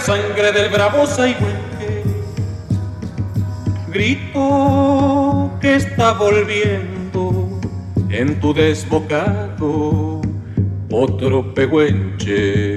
[0.00, 2.02] sangre del bravo Saihuenque,
[3.88, 7.60] grito que está volviendo
[8.10, 10.20] en tu desbocado
[10.90, 12.73] otro pehuenche.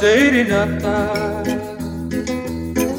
[0.00, 0.98] Serenata.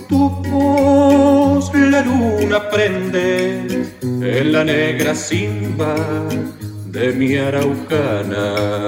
[0.09, 3.65] Tu voz la luna prende
[4.01, 5.95] en la negra simba
[6.91, 8.82] de mi araucana.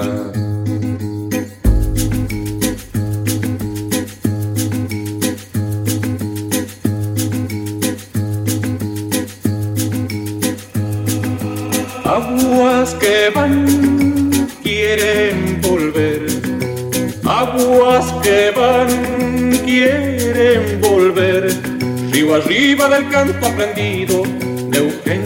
[23.15, 24.23] canto aprendido
[24.69, 25.25] de Eugenio.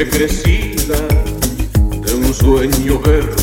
[0.00, 0.96] que crecida
[1.90, 3.39] de un sueño verde.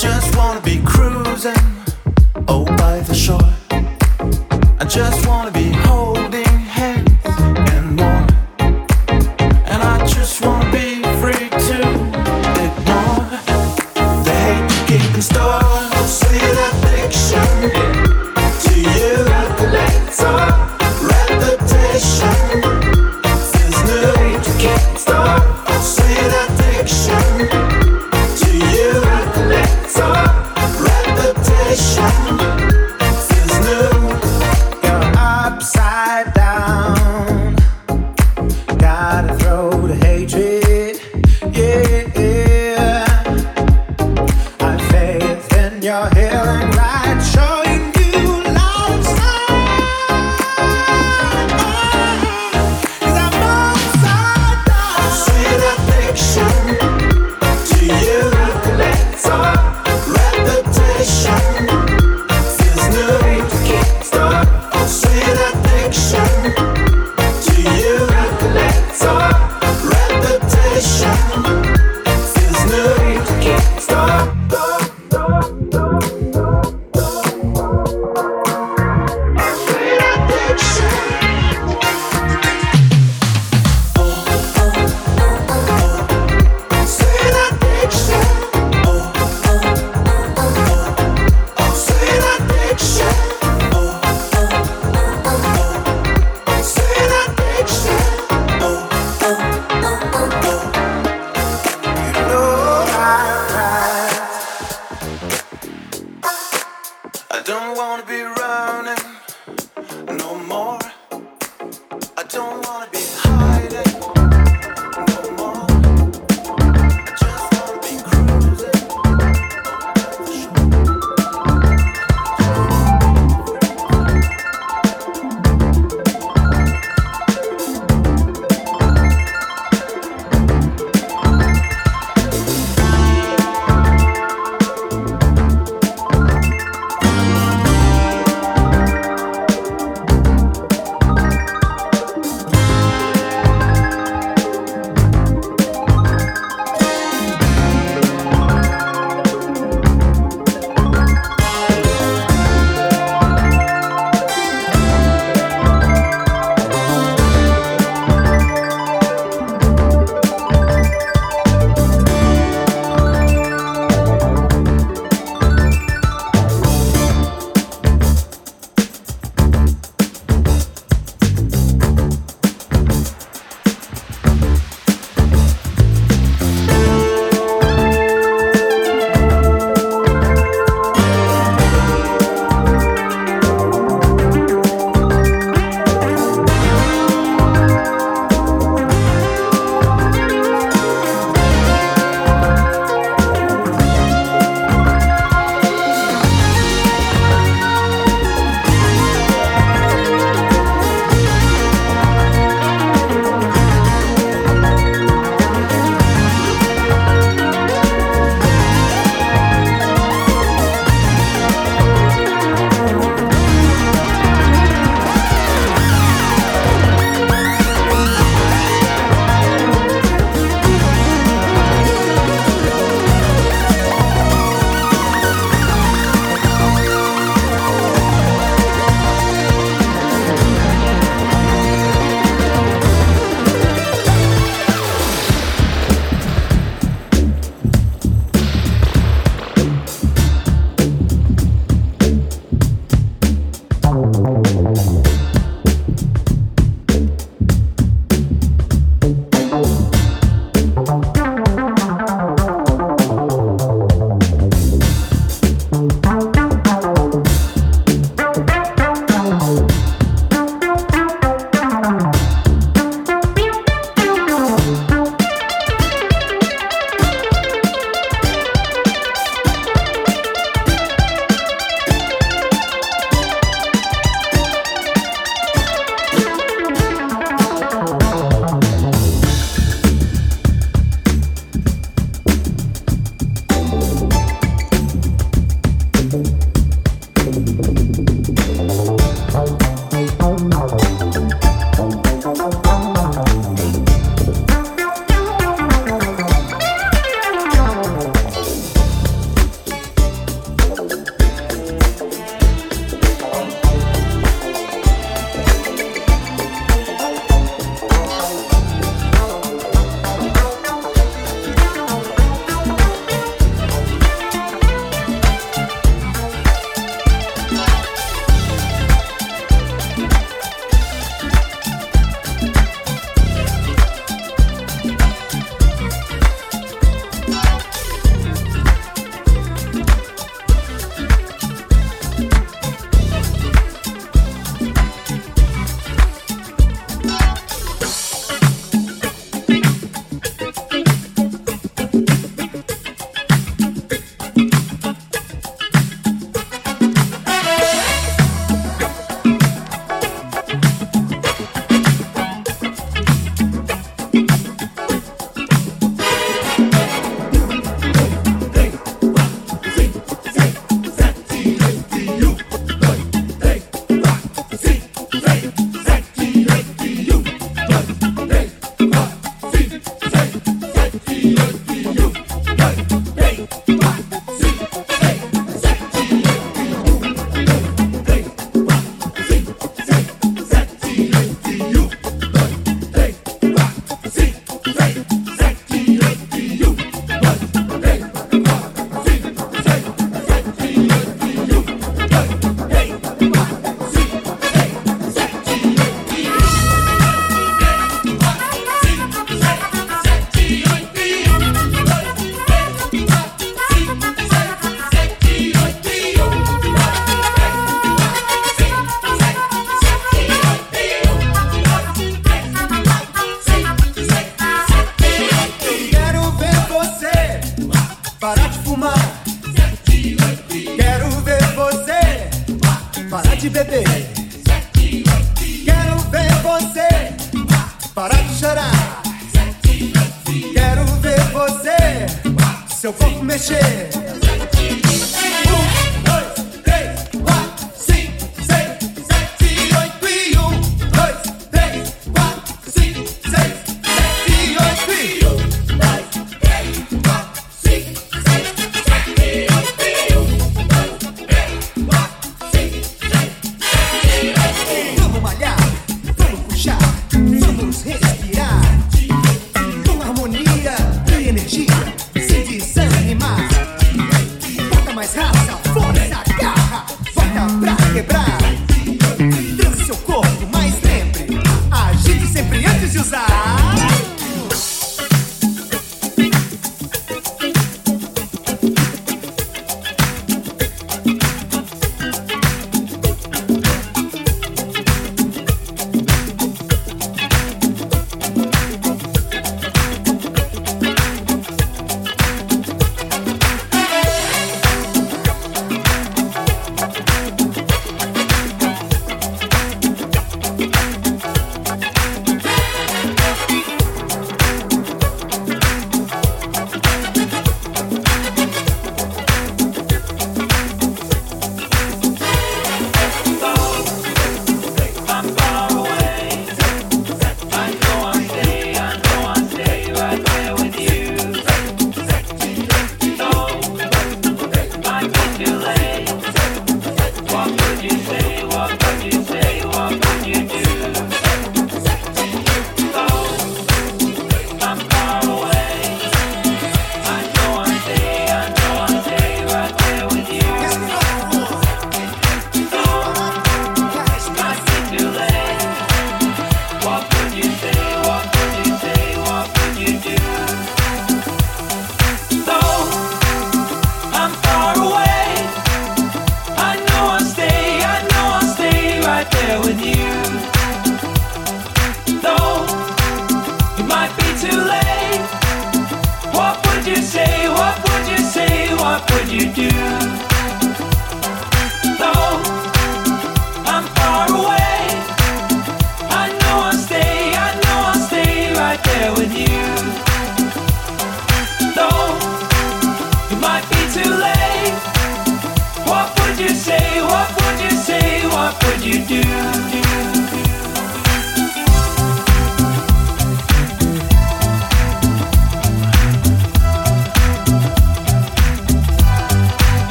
[0.00, 1.52] just wanna be cruising,
[2.48, 3.38] oh by the shore.
[4.80, 5.59] I just wanna be.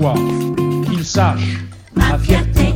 [0.00, 0.14] Joie,
[0.88, 1.58] qu'il sache
[1.94, 2.74] ma fierté.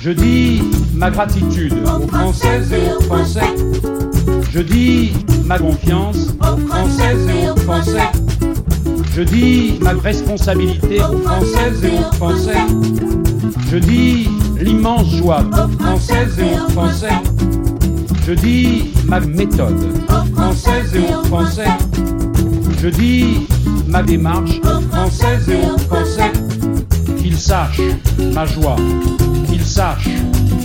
[0.00, 0.62] Je dis
[0.94, 3.54] ma gratitude aux Françaises et aux Français.
[4.50, 5.12] Je dis
[5.44, 8.10] ma confiance aux Françaises et aux Français.
[9.14, 12.60] Je dis ma responsabilité aux Françaises et aux Français.
[13.70, 14.28] Je dis
[14.60, 17.14] l'immense joie aux Françaises et aux Français.
[18.26, 21.70] Je dis ma méthode aux Françaises et aux Français.
[22.82, 23.46] Je dis
[23.86, 26.53] ma démarche aux Françaises et aux Français
[27.44, 27.98] sache
[28.32, 28.76] ma joie,
[29.46, 30.08] qu'il sache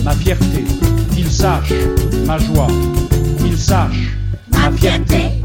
[0.02, 0.64] ma fierté,
[1.14, 1.74] qu'il sache
[2.24, 2.68] ma joie,
[3.38, 4.16] qu'il sache
[4.50, 5.39] ma fierté.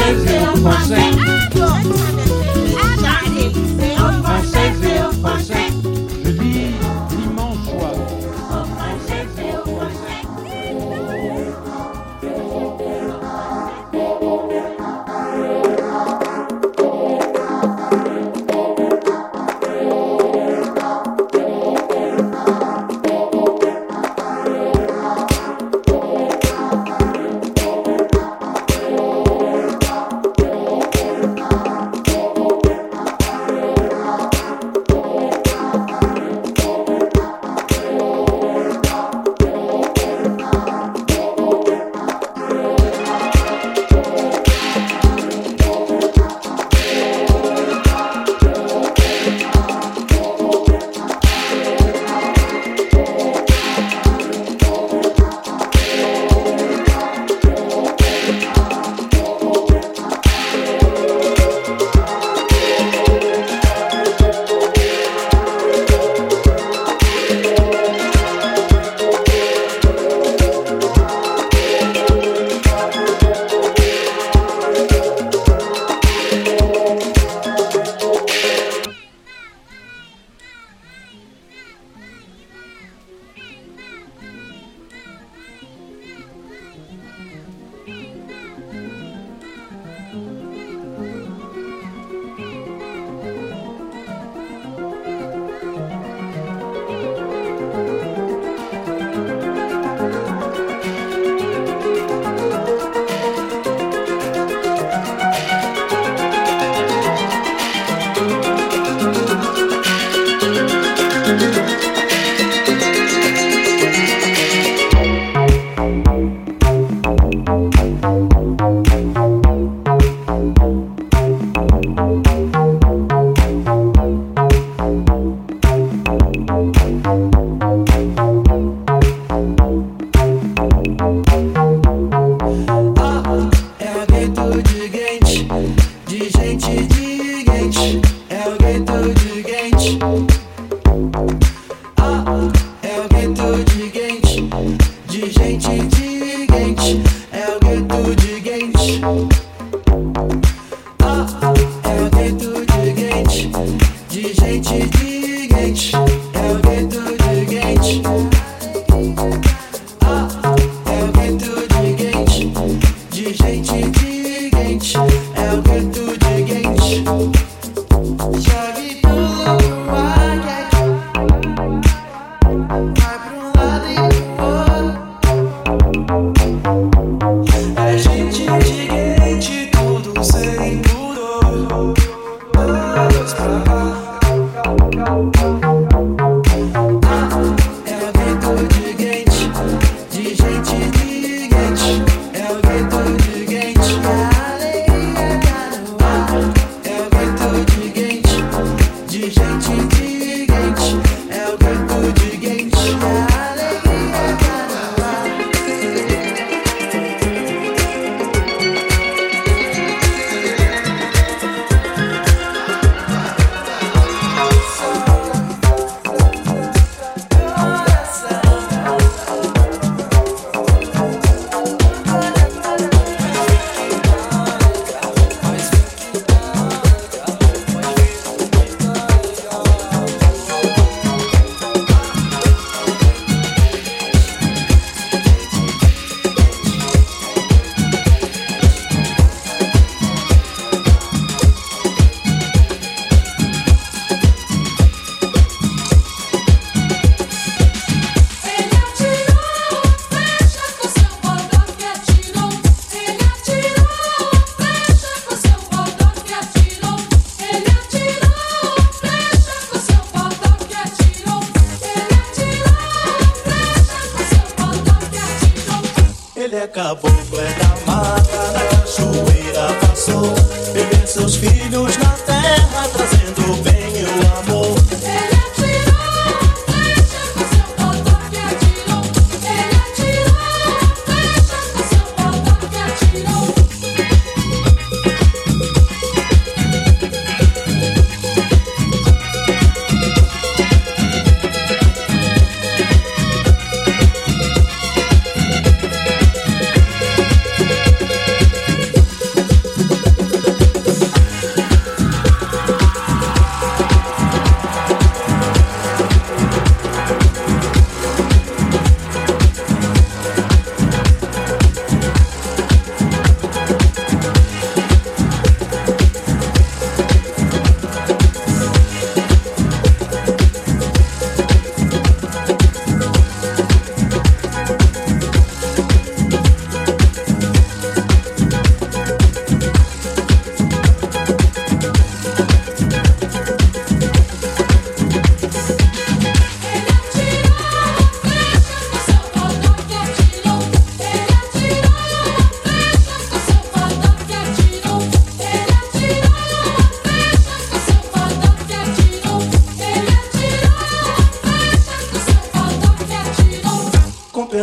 [0.00, 1.10] Aux Françaises et aux Français.
[4.98, 5.59] Aux Françaises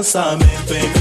[0.08, 0.97] pensamento em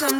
[0.00, 0.12] This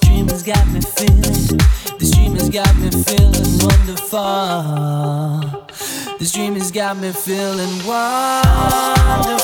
[0.00, 0.66] dream has got
[2.78, 3.58] me feeling
[6.18, 9.43] The dream has got me feeling wonderful.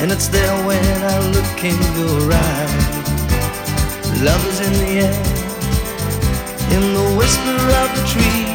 [0.00, 3.00] And it's there when I look in your eyes.
[4.22, 5.22] Love is in the air,
[6.74, 8.46] in the whisper of the tree.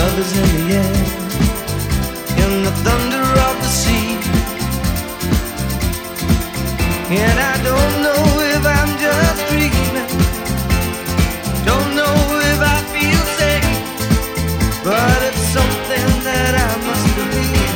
[0.00, 0.96] Love is in the air,
[2.42, 4.16] in the thunder of the sea.
[7.12, 8.24] And I don't know
[8.56, 9.43] if I'm just